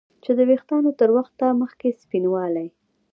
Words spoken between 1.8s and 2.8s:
سپینوالی